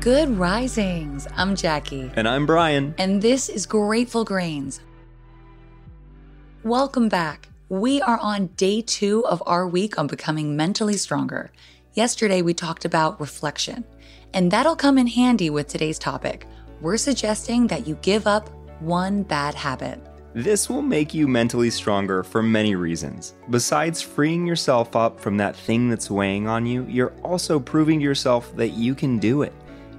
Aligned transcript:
Good 0.00 0.30
risings. 0.38 1.28
I'm 1.36 1.54
Jackie. 1.54 2.10
And 2.16 2.26
I'm 2.26 2.46
Bryan. 2.46 2.94
And 2.96 3.20
this 3.20 3.50
is 3.50 3.66
Grateful 3.66 4.24
Grains. 4.24 4.80
Welcome 6.64 7.10
back. 7.10 7.50
We 7.68 8.00
are 8.00 8.16
on 8.16 8.46
day 8.56 8.80
two 8.80 9.26
of 9.26 9.42
our 9.44 9.68
week 9.68 9.98
on 9.98 10.06
becoming 10.06 10.56
mentally 10.56 10.96
stronger. 10.96 11.52
Yesterday, 11.92 12.40
we 12.40 12.54
talked 12.54 12.86
about 12.86 13.20
reflection, 13.20 13.84
and 14.32 14.50
that'll 14.50 14.74
come 14.74 14.96
in 14.96 15.06
handy 15.06 15.50
with 15.50 15.68
today's 15.68 15.98
topic. 15.98 16.46
We're 16.80 16.96
suggesting 16.96 17.66
that 17.66 17.86
you 17.86 17.96
give 17.96 18.26
up 18.26 18.48
one 18.80 19.22
bad 19.22 19.54
habit. 19.54 20.00
This 20.32 20.70
will 20.70 20.80
make 20.80 21.12
you 21.12 21.28
mentally 21.28 21.68
stronger 21.68 22.22
for 22.22 22.42
many 22.42 22.74
reasons. 22.74 23.34
Besides 23.50 24.00
freeing 24.00 24.46
yourself 24.46 24.96
up 24.96 25.20
from 25.20 25.36
that 25.36 25.56
thing 25.56 25.90
that's 25.90 26.10
weighing 26.10 26.48
on 26.48 26.64
you, 26.64 26.86
you're 26.88 27.12
also 27.22 27.60
proving 27.60 27.98
to 27.98 28.04
yourself 28.04 28.56
that 28.56 28.70
you 28.70 28.94
can 28.94 29.18
do 29.18 29.42
it. 29.42 29.52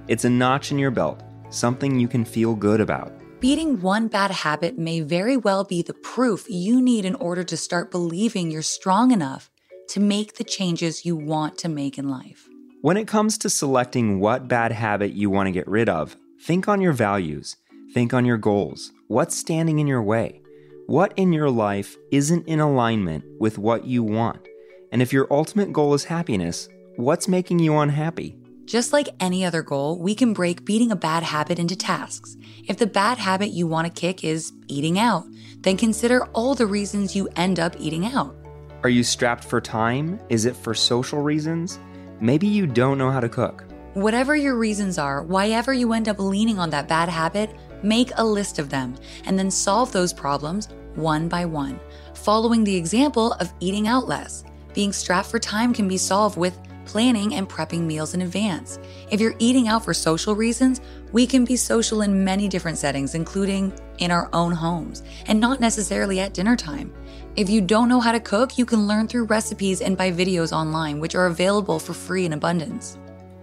It's 0.08 0.24
a 0.24 0.30
notch 0.30 0.72
in 0.72 0.78
your 0.78 0.90
belt, 0.90 1.22
something 1.50 2.00
you 2.00 2.08
can 2.08 2.24
feel 2.24 2.56
good 2.56 2.80
about. 2.80 3.12
Beating 3.40 3.80
one 3.80 4.08
bad 4.08 4.32
habit 4.32 4.76
may 4.76 5.00
very 5.00 5.36
well 5.36 5.62
be 5.62 5.80
the 5.80 5.94
proof 5.94 6.44
you 6.48 6.82
need 6.82 7.04
in 7.04 7.14
order 7.16 7.44
to 7.44 7.56
start 7.56 7.92
believing 7.92 8.50
you're 8.50 8.62
strong 8.62 9.12
enough 9.12 9.48
to 9.90 10.00
make 10.00 10.34
the 10.34 10.44
changes 10.44 11.04
you 11.04 11.14
want 11.14 11.56
to 11.58 11.68
make 11.68 11.98
in 11.98 12.08
life. 12.08 12.48
When 12.80 12.96
it 12.96 13.06
comes 13.06 13.38
to 13.38 13.50
selecting 13.50 14.18
what 14.18 14.48
bad 14.48 14.72
habit 14.72 15.12
you 15.12 15.30
want 15.30 15.46
to 15.46 15.52
get 15.52 15.68
rid 15.68 15.88
of, 15.88 16.16
think 16.42 16.66
on 16.66 16.80
your 16.80 16.92
values, 16.92 17.56
think 17.94 18.12
on 18.12 18.24
your 18.24 18.38
goals. 18.38 18.90
What's 19.06 19.36
standing 19.36 19.78
in 19.78 19.86
your 19.86 20.02
way? 20.02 20.42
What 20.88 21.12
in 21.16 21.32
your 21.32 21.50
life 21.50 21.96
isn't 22.10 22.48
in 22.48 22.58
alignment 22.58 23.24
with 23.38 23.56
what 23.56 23.86
you 23.86 24.02
want? 24.02 24.48
And 24.90 25.00
if 25.00 25.12
your 25.12 25.28
ultimate 25.30 25.72
goal 25.72 25.94
is 25.94 26.04
happiness, 26.04 26.68
what's 26.96 27.28
making 27.28 27.60
you 27.60 27.76
unhappy? 27.76 28.36
Just 28.64 28.92
like 28.92 29.08
any 29.18 29.44
other 29.44 29.62
goal, 29.62 29.98
we 29.98 30.14
can 30.14 30.32
break 30.32 30.64
beating 30.64 30.92
a 30.92 30.96
bad 30.96 31.22
habit 31.22 31.58
into 31.58 31.76
tasks. 31.76 32.36
If 32.68 32.78
the 32.78 32.86
bad 32.86 33.18
habit 33.18 33.50
you 33.50 33.66
want 33.66 33.92
to 33.92 34.00
kick 34.00 34.22
is 34.22 34.52
eating 34.68 34.98
out, 34.98 35.26
then 35.60 35.76
consider 35.76 36.24
all 36.26 36.54
the 36.54 36.66
reasons 36.66 37.16
you 37.16 37.28
end 37.36 37.58
up 37.58 37.74
eating 37.78 38.06
out. 38.06 38.36
Are 38.84 38.88
you 38.88 39.02
strapped 39.02 39.44
for 39.44 39.60
time? 39.60 40.20
Is 40.28 40.44
it 40.44 40.56
for 40.56 40.74
social 40.74 41.22
reasons? 41.22 41.78
Maybe 42.20 42.46
you 42.46 42.66
don't 42.66 42.98
know 42.98 43.10
how 43.10 43.20
to 43.20 43.28
cook. 43.28 43.64
Whatever 43.94 44.36
your 44.36 44.56
reasons 44.56 44.96
are, 44.96 45.22
why 45.22 45.48
ever 45.50 45.72
you 45.72 45.92
end 45.92 46.08
up 46.08 46.18
leaning 46.18 46.58
on 46.58 46.70
that 46.70 46.88
bad 46.88 47.08
habit, 47.08 47.50
make 47.82 48.10
a 48.16 48.24
list 48.24 48.58
of 48.58 48.70
them 48.70 48.96
and 49.24 49.38
then 49.38 49.50
solve 49.50 49.92
those 49.92 50.12
problems 50.12 50.68
one 50.94 51.28
by 51.28 51.44
one, 51.44 51.80
following 52.14 52.64
the 52.64 52.76
example 52.76 53.32
of 53.34 53.52
eating 53.60 53.88
out 53.88 54.06
less. 54.06 54.44
Being 54.72 54.92
strapped 54.92 55.28
for 55.28 55.38
time 55.38 55.74
can 55.74 55.88
be 55.88 55.96
solved 55.96 56.36
with 56.36 56.58
planning 56.84 57.34
and 57.34 57.48
prepping 57.48 57.82
meals 57.82 58.14
in 58.14 58.22
advance. 58.22 58.78
If 59.10 59.20
you're 59.20 59.34
eating 59.38 59.68
out 59.68 59.84
for 59.84 59.94
social 59.94 60.34
reasons, 60.34 60.80
we 61.12 61.26
can 61.26 61.44
be 61.44 61.56
social 61.56 62.02
in 62.02 62.24
many 62.24 62.48
different 62.48 62.78
settings, 62.78 63.14
including 63.14 63.72
in 63.98 64.10
our 64.10 64.28
own 64.32 64.52
homes, 64.52 65.02
and 65.26 65.40
not 65.40 65.60
necessarily 65.60 66.20
at 66.20 66.34
dinner 66.34 66.56
time. 66.56 66.92
If 67.36 67.48
you 67.48 67.60
don't 67.60 67.88
know 67.88 68.00
how 68.00 68.12
to 68.12 68.20
cook, 68.20 68.58
you 68.58 68.66
can 68.66 68.86
learn 68.86 69.08
through 69.08 69.24
recipes 69.24 69.80
and 69.80 69.96
by 69.96 70.12
videos 70.12 70.52
online, 70.52 71.00
which 71.00 71.14
are 71.14 71.26
available 71.26 71.78
for 71.78 71.94
free 71.94 72.26
in 72.26 72.32
abundance. 72.32 72.98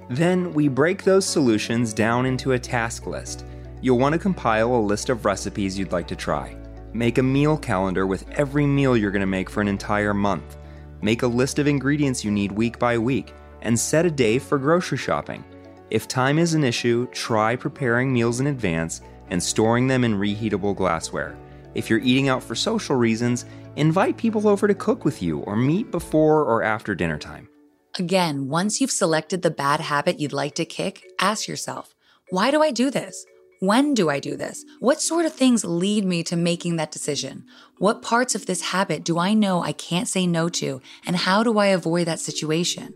Then 0.10 0.54
we 0.54 0.68
break 0.68 1.04
those 1.04 1.26
solutions 1.26 1.94
down 1.94 2.26
into 2.26 2.54
a 2.54 2.60
task 2.60 3.06
list. 3.06 3.46
You'll 3.82 4.00
want 4.00 4.14
to 4.14 4.20
compile 4.20 4.76
a 4.76 4.78
list 4.78 5.10
of 5.10 5.26
recipes 5.26 5.78
you'd 5.78 5.92
like 5.92 6.08
to 6.08 6.16
try. 6.16 6.56
Make 6.94 7.20
a 7.20 7.24
meal 7.24 7.58
calendar 7.58 8.08
with 8.08 8.28
every 8.32 8.66
meal 8.66 8.98
you're 8.98 9.12
going 9.12 9.22
to 9.22 9.28
make 9.28 9.50
for 9.50 9.62
an 9.62 9.68
entire 9.68 10.14
month. 10.14 10.58
Make 11.02 11.22
a 11.22 11.28
list 11.28 11.60
of 11.60 11.68
ingredients 11.68 12.26
you 12.26 12.32
need 12.32 12.52
week 12.52 12.80
by 12.80 12.98
week, 12.98 13.34
and 13.62 13.80
set 13.80 14.06
a 14.06 14.12
day 14.12 14.40
for 14.40 14.58
grocery 14.58 14.98
shopping. 14.98 15.44
If 15.90 16.08
time 16.08 16.38
is 16.38 16.54
an 16.54 16.64
issue, 16.64 17.08
try 17.12 17.56
preparing 17.56 18.14
meals 18.14 18.40
in 18.40 18.48
advance 18.48 19.02
and 19.30 19.42
storing 19.42 19.88
them 19.88 20.04
in 20.04 20.16
reheatable 20.16 20.76
glassware. 20.76 21.38
If 21.76 21.90
you're 21.90 22.00
eating 22.00 22.30
out 22.30 22.44
for 22.44 22.56
social 22.56 22.96
reasons, 22.96 23.46
invite 23.76 24.18
people 24.18 24.48
over 24.48 24.68
to 24.68 24.74
cook 24.74 25.06
with 25.06 25.22
you 25.22 25.40
or 25.42 25.56
meet 25.56 25.92
before 25.92 26.44
or 26.44 26.64
after 26.64 26.96
dinner 26.96 27.18
time. 27.18 27.48
Again, 27.98 28.48
once 28.48 28.80
you've 28.80 28.92
selected 28.92 29.42
the 29.42 29.52
bad 29.52 29.80
habit 29.80 30.20
you'd 30.20 30.34
like 30.34 30.56
to 30.56 30.66
kick, 30.66 31.06
ask 31.20 31.48
yourself, 31.48 31.96
why 32.30 32.52
do 32.52 32.62
I 32.62 32.72
do 32.72 32.92
this? 32.92 33.26
When 33.60 33.94
do 33.94 34.10
I 34.10 34.20
do 34.20 34.38
this? 34.38 34.64
What 34.80 35.02
sort 35.02 35.26
of 35.26 35.34
things 35.34 35.66
lead 35.66 36.06
me 36.06 36.24
to 36.24 36.38
making 36.38 36.78
that 36.78 36.92
decision? 36.92 37.46
What 37.78 38.02
parts 38.02 38.36
of 38.36 38.46
this 38.46 38.62
habit 38.62 39.04
do 39.04 39.20
I 39.20 39.34
know 39.34 39.62
I 39.62 39.74
can't 39.74 40.08
say 40.08 40.26
no 40.28 40.48
to? 40.50 40.82
And 41.06 41.16
how 41.16 41.44
do 41.44 41.58
I 41.58 41.68
avoid 41.68 42.08
that 42.08 42.22
situation? 42.22 42.94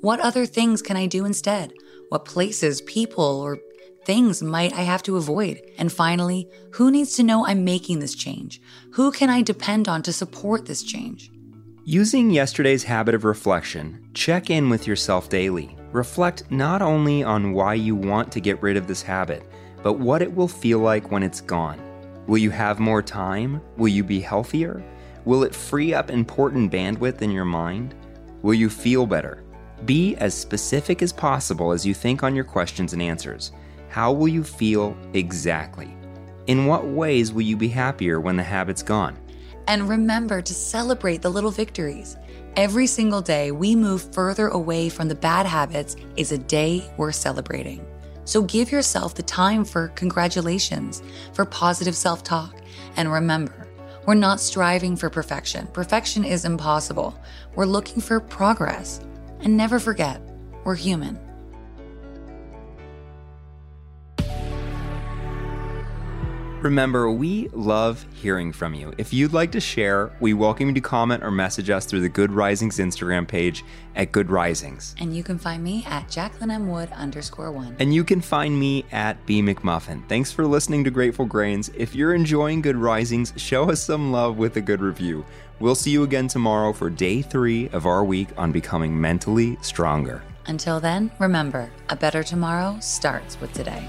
What 0.00 0.20
other 0.20 0.46
things 0.46 0.80
can 0.80 0.96
I 0.96 1.06
do 1.06 1.26
instead? 1.26 1.74
What 2.08 2.24
places, 2.24 2.80
people, 2.80 3.42
or 3.42 3.58
things 4.06 4.42
might 4.42 4.72
I 4.72 4.80
have 4.80 5.02
to 5.02 5.18
avoid? 5.18 5.60
And 5.76 5.92
finally, 5.92 6.48
who 6.70 6.90
needs 6.90 7.14
to 7.16 7.22
know 7.22 7.44
I'm 7.44 7.64
making 7.64 7.98
this 7.98 8.14
change? 8.14 8.62
Who 8.94 9.12
can 9.12 9.28
I 9.28 9.42
depend 9.42 9.88
on 9.88 10.00
to 10.04 10.12
support 10.14 10.64
this 10.64 10.82
change? 10.82 11.30
Using 11.84 12.30
yesterday's 12.30 12.82
habit 12.82 13.14
of 13.14 13.24
reflection, 13.24 14.08
check 14.14 14.48
in 14.48 14.70
with 14.70 14.86
yourself 14.86 15.28
daily. 15.28 15.76
Reflect 15.92 16.50
not 16.50 16.80
only 16.80 17.22
on 17.22 17.52
why 17.52 17.74
you 17.74 17.94
want 17.94 18.32
to 18.32 18.40
get 18.40 18.62
rid 18.62 18.78
of 18.78 18.86
this 18.86 19.02
habit, 19.02 19.44
but 19.82 19.94
what 19.98 20.22
it 20.22 20.34
will 20.34 20.48
feel 20.48 20.78
like 20.78 21.10
when 21.10 21.22
it's 21.22 21.42
gone. 21.42 21.78
Will 22.26 22.38
you 22.38 22.50
have 22.50 22.78
more 22.78 23.02
time? 23.02 23.60
Will 23.76 23.88
you 23.88 24.02
be 24.02 24.20
healthier? 24.20 24.82
Will 25.26 25.42
it 25.42 25.54
free 25.54 25.92
up 25.92 26.10
important 26.10 26.72
bandwidth 26.72 27.20
in 27.20 27.30
your 27.30 27.44
mind? 27.44 27.94
Will 28.40 28.54
you 28.54 28.70
feel 28.70 29.04
better? 29.04 29.44
Be 29.84 30.14
as 30.16 30.34
specific 30.34 31.02
as 31.02 31.12
possible 31.12 31.72
as 31.72 31.86
you 31.86 31.94
think 31.94 32.22
on 32.22 32.34
your 32.34 32.44
questions 32.44 32.92
and 32.92 33.00
answers. 33.00 33.52
How 33.88 34.12
will 34.12 34.28
you 34.28 34.44
feel 34.44 34.96
exactly? 35.14 35.96
In 36.46 36.66
what 36.66 36.86
ways 36.86 37.32
will 37.32 37.42
you 37.42 37.56
be 37.56 37.68
happier 37.68 38.20
when 38.20 38.36
the 38.36 38.42
habit's 38.42 38.82
gone? 38.82 39.16
And 39.66 39.88
remember 39.88 40.42
to 40.42 40.54
celebrate 40.54 41.22
the 41.22 41.30
little 41.30 41.50
victories. 41.50 42.16
Every 42.56 42.86
single 42.86 43.22
day 43.22 43.52
we 43.52 43.76
move 43.76 44.12
further 44.12 44.48
away 44.48 44.88
from 44.88 45.08
the 45.08 45.14
bad 45.14 45.46
habits 45.46 45.96
is 46.16 46.32
a 46.32 46.38
day 46.38 46.90
worth 46.96 47.14
celebrating. 47.14 47.86
So 48.24 48.42
give 48.42 48.70
yourself 48.70 49.14
the 49.14 49.22
time 49.22 49.64
for 49.64 49.88
congratulations, 49.88 51.02
for 51.32 51.44
positive 51.44 51.96
self 51.96 52.22
talk. 52.22 52.56
And 52.96 53.12
remember, 53.12 53.66
we're 54.06 54.14
not 54.14 54.40
striving 54.40 54.96
for 54.96 55.10
perfection. 55.10 55.66
Perfection 55.68 56.24
is 56.24 56.44
impossible. 56.44 57.18
We're 57.54 57.66
looking 57.66 58.00
for 58.00 58.20
progress. 58.20 59.00
And 59.42 59.56
never 59.56 59.78
forget, 59.78 60.20
we're 60.64 60.74
human. 60.74 61.18
Remember, 66.62 67.10
we 67.10 67.48
love 67.54 68.04
hearing 68.12 68.52
from 68.52 68.74
you. 68.74 68.92
If 68.98 69.14
you'd 69.14 69.32
like 69.32 69.50
to 69.52 69.60
share, 69.60 70.12
we 70.20 70.34
welcome 70.34 70.68
you 70.68 70.74
to 70.74 70.80
comment 70.82 71.22
or 71.24 71.30
message 71.30 71.70
us 71.70 71.86
through 71.86 72.00
the 72.00 72.08
Good 72.10 72.30
Risings 72.30 72.76
Instagram 72.76 73.26
page 73.26 73.64
at 73.96 74.12
Good 74.12 74.30
Risings. 74.30 74.94
And 74.98 75.16
you 75.16 75.22
can 75.22 75.38
find 75.38 75.64
me 75.64 75.86
at 75.86 76.10
Jacqueline 76.10 76.50
M. 76.50 76.68
Wood 76.68 76.90
underscore 76.92 77.50
one. 77.50 77.76
And 77.78 77.94
you 77.94 78.04
can 78.04 78.20
find 78.20 78.60
me 78.60 78.84
at 78.92 79.24
B 79.24 79.40
McMullin. 79.40 80.06
Thanks 80.06 80.32
for 80.32 80.44
listening 80.44 80.84
to 80.84 80.90
Grateful 80.90 81.24
Grains. 81.24 81.70
If 81.74 81.94
you're 81.94 82.14
enjoying 82.14 82.60
Good 82.60 82.76
Risings, 82.76 83.32
show 83.36 83.70
us 83.70 83.82
some 83.82 84.12
love 84.12 84.36
with 84.36 84.56
a 84.56 84.60
good 84.60 84.82
review. 84.82 85.24
We'll 85.60 85.74
see 85.74 85.90
you 85.90 86.02
again 86.02 86.28
tomorrow 86.28 86.74
for 86.74 86.90
day 86.90 87.22
three 87.22 87.70
of 87.70 87.86
our 87.86 88.04
week 88.04 88.28
on 88.36 88.52
becoming 88.52 89.00
mentally 89.00 89.56
stronger. 89.62 90.22
Until 90.46 90.78
then, 90.78 91.10
remember, 91.18 91.70
a 91.88 91.96
better 91.96 92.22
tomorrow 92.22 92.76
starts 92.80 93.40
with 93.40 93.52
today. 93.54 93.88